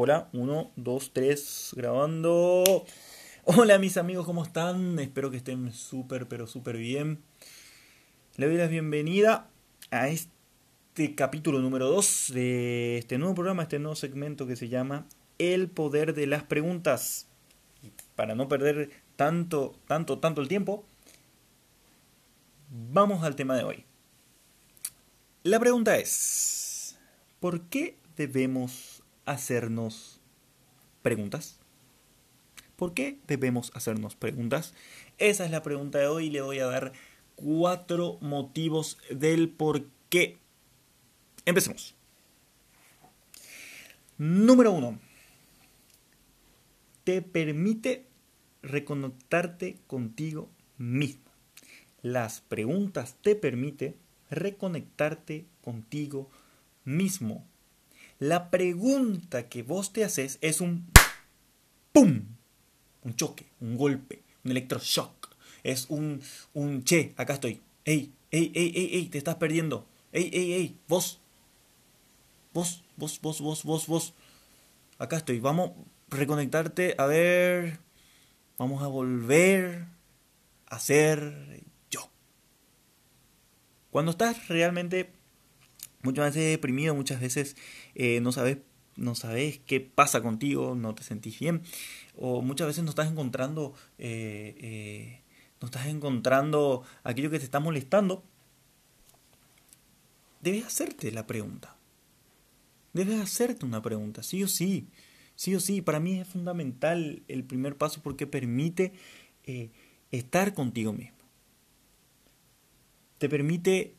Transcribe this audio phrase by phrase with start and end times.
[0.00, 2.62] Hola, 1, 2, 3, grabando.
[3.42, 4.96] Hola mis amigos, ¿cómo están?
[5.00, 7.20] Espero que estén súper, pero súper bien.
[8.36, 9.50] Le doy la bienvenida
[9.90, 15.08] a este capítulo número 2 de este nuevo programa, este nuevo segmento que se llama
[15.36, 17.26] El poder de las preguntas.
[18.14, 20.84] para no perder tanto, tanto, tanto el tiempo,
[22.70, 23.84] vamos al tema de hoy.
[25.42, 26.96] La pregunta es,
[27.40, 28.97] ¿por qué debemos
[29.30, 30.20] hacernos
[31.02, 31.58] preguntas?
[32.76, 34.74] ¿Por qué debemos hacernos preguntas?
[35.18, 36.92] Esa es la pregunta de hoy le voy a dar
[37.34, 40.38] cuatro motivos del por qué.
[41.44, 41.94] Empecemos.
[44.16, 44.98] Número uno.
[47.04, 48.06] Te permite
[48.62, 51.30] reconectarte contigo mismo.
[52.02, 53.96] Las preguntas te permiten
[54.30, 56.30] reconectarte contigo
[56.84, 57.46] mismo.
[58.18, 60.90] La pregunta que vos te haces es un
[61.92, 62.24] ¡pum!
[63.02, 65.36] Un choque, un golpe, un electroshock.
[65.62, 66.20] Es un,
[66.52, 67.60] un che, acá estoy.
[67.84, 69.08] ¡Ey, ey, ey, ey, ey!
[69.08, 69.86] Te estás perdiendo.
[70.12, 70.80] ¡Ey, ey, ey!
[70.88, 71.20] Vos.
[72.52, 74.14] Vos, vos, vos, vos, vos, vos.
[74.98, 75.38] Acá estoy.
[75.38, 76.94] Vamos a reconectarte.
[76.98, 77.78] A ver.
[78.58, 79.86] Vamos a volver
[80.66, 82.10] a ser yo.
[83.90, 85.12] Cuando estás realmente
[86.08, 87.54] muchas veces deprimido, muchas veces
[87.94, 88.58] eh, no sabes
[88.96, 91.62] no sabes qué pasa contigo, no te sentís bien,
[92.16, 95.22] o muchas veces no estás encontrando, eh, eh,
[95.60, 98.24] no estás encontrando aquello que te está molestando,
[100.40, 101.76] debes hacerte la pregunta.
[102.92, 104.88] Debes hacerte una pregunta, sí o sí,
[105.36, 105.80] sí o sí.
[105.80, 108.94] Para mí es fundamental el primer paso porque permite
[110.10, 111.18] estar contigo mismo.
[113.18, 113.97] Te permite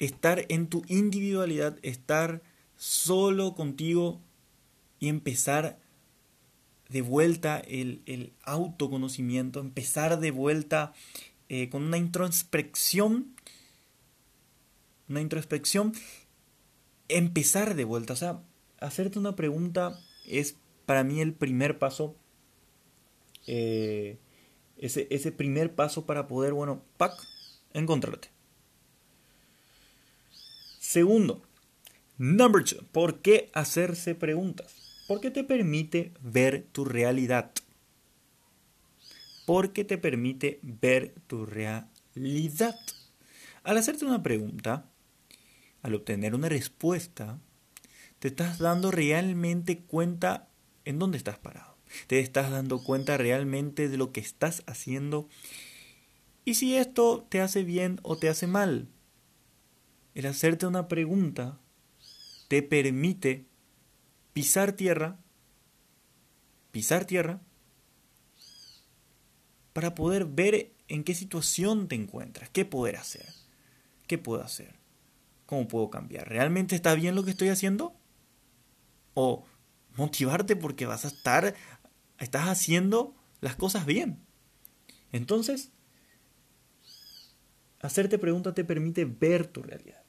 [0.00, 2.42] estar en tu individualidad, estar
[2.76, 4.20] solo contigo
[4.98, 5.78] y empezar
[6.88, 10.92] de vuelta el, autoconocimiento, empezar de vuelta
[11.48, 13.36] eh, con una introspección,
[15.08, 15.92] una introspección,
[17.08, 18.42] empezar de vuelta, o sea,
[18.80, 22.16] hacerte una pregunta es para mí el primer paso,
[23.46, 24.18] eh,
[24.78, 27.12] ese, ese primer paso para poder, bueno, pack,
[27.74, 28.39] encontrarte.
[30.90, 31.40] Segundo,
[32.18, 35.04] number two, ¿por qué hacerse preguntas?
[35.06, 37.52] Porque te permite ver tu realidad.
[39.46, 42.76] Porque te permite ver tu realidad.
[43.62, 44.90] Al hacerte una pregunta,
[45.82, 47.38] al obtener una respuesta,
[48.18, 50.48] te estás dando realmente cuenta
[50.84, 51.76] en dónde estás parado.
[52.08, 55.28] Te estás dando cuenta realmente de lo que estás haciendo
[56.44, 58.88] y si esto te hace bien o te hace mal
[60.14, 61.58] el hacerte una pregunta
[62.48, 63.46] te permite
[64.32, 65.18] pisar tierra,
[66.72, 67.40] pisar tierra,
[69.72, 73.26] para poder ver en qué situación te encuentras, qué poder hacer,
[74.06, 74.74] qué puedo hacer,
[75.46, 76.28] cómo puedo cambiar.
[76.28, 77.94] ¿Realmente está bien lo que estoy haciendo?
[79.14, 79.44] O
[79.96, 81.54] motivarte porque vas a estar,
[82.18, 84.24] estás haciendo las cosas bien.
[85.12, 85.70] Entonces,
[87.80, 90.02] hacerte preguntas te permite ver tu realidad.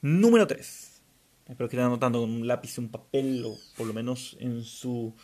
[0.00, 1.02] Número 3.
[1.48, 5.14] Espero que estén anotando con un lápiz, un papel o por lo menos en su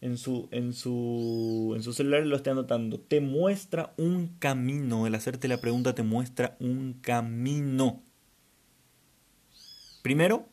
[0.00, 3.00] en su en su en su celular lo esté anotando.
[3.00, 5.06] Te muestra un camino.
[5.06, 8.02] El hacerte la pregunta te muestra un camino.
[10.02, 10.48] Primero,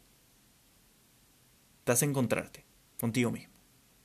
[1.83, 2.65] te hace encontrarte
[2.99, 3.53] contigo mismo,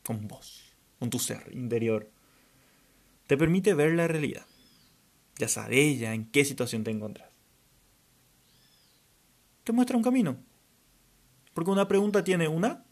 [0.04, 2.08] con vos, con tu ser interior.
[3.26, 4.46] Te permite ver la realidad.
[5.38, 7.32] Ya sabes ya en qué situación te encuentras
[9.64, 10.36] te muestra un camino.
[11.54, 12.84] Porque una pregunta tiene una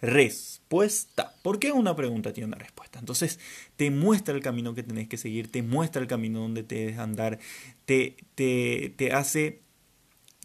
[0.00, 1.34] respuesta.
[1.42, 2.98] ¿Por qué una pregunta tiene una respuesta?
[2.98, 3.38] Entonces
[3.76, 6.98] te muestra el camino que tenés que seguir, te muestra el camino donde te debes
[6.98, 7.38] andar,
[7.84, 9.62] te, te, te hace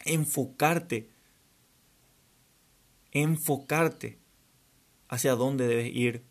[0.05, 1.09] enfocarte,
[3.11, 4.17] enfocarte
[5.09, 6.23] hacia dónde debes ir,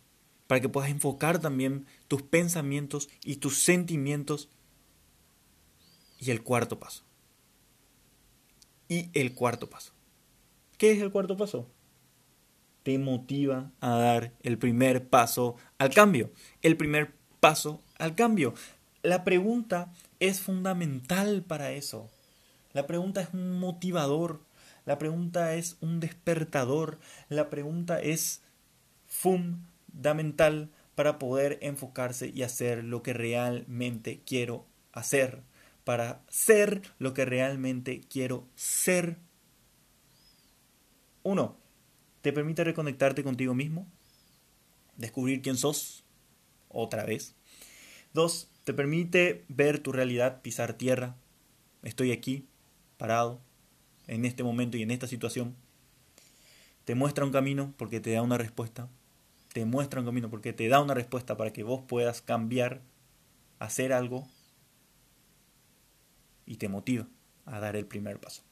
[0.46, 4.48] para que puedas enfocar también tus pensamientos y tus sentimientos.
[6.18, 7.04] Y el cuarto paso,
[8.88, 9.92] y el cuarto paso.
[10.78, 11.68] ¿Qué es el cuarto paso?
[12.82, 16.30] Te motiva a dar el primer paso al cambio.
[16.62, 18.54] El primer paso al cambio.
[19.02, 22.10] La pregunta es fundamental para eso.
[22.72, 24.40] La pregunta es un motivador.
[24.84, 26.98] La pregunta es un despertador.
[27.28, 28.42] La pregunta es
[29.06, 35.42] fundamental para poder enfocarse y hacer lo que realmente quiero hacer
[35.86, 39.18] para ser lo que realmente quiero ser.
[41.22, 41.56] Uno,
[42.22, 43.86] te permite reconectarte contigo mismo,
[44.96, 46.02] descubrir quién sos
[46.70, 47.36] otra vez.
[48.12, 51.14] Dos, te permite ver tu realidad, pisar tierra.
[51.84, 52.48] Estoy aquí,
[52.96, 53.40] parado,
[54.08, 55.54] en este momento y en esta situación.
[56.84, 58.88] Te muestra un camino porque te da una respuesta.
[59.52, 62.82] Te muestra un camino porque te da una respuesta para que vos puedas cambiar,
[63.60, 64.26] hacer algo
[66.46, 67.06] y te motiva
[67.44, 68.42] a dar el primer paso.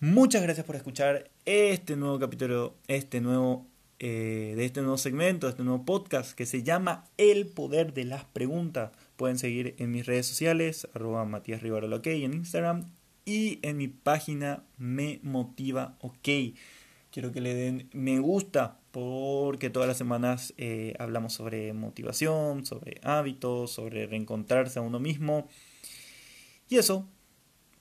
[0.00, 3.68] Muchas gracias por escuchar este nuevo capítulo, este nuevo,
[4.00, 8.24] eh, de este nuevo segmento, este nuevo podcast que se llama El Poder de las
[8.24, 8.90] Preguntas.
[9.14, 12.90] Pueden seguir en mis redes sociales, arroba Matías OK en Instagram
[13.24, 16.28] y en mi página Me Motiva OK.
[17.12, 23.00] Quiero que le den me gusta porque todas las semanas eh, hablamos sobre motivación, sobre
[23.02, 25.46] hábitos, sobre reencontrarse a uno mismo.
[26.70, 27.06] Y eso,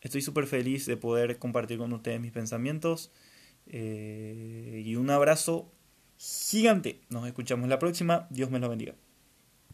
[0.02, 3.10] estoy súper feliz de poder compartir con ustedes mis pensamientos.
[3.68, 5.72] Eh, y un abrazo
[6.18, 7.00] gigante.
[7.10, 8.28] Nos escuchamos la próxima.
[8.32, 8.96] Dios me lo bendiga.